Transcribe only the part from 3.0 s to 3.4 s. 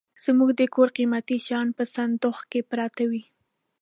وي.